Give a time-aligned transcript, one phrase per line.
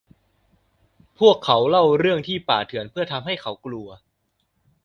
[1.19, 3.87] พวกเขาเล่าเรื่องที่ป่าเถื่อนเพื่อทำให้เขากลัว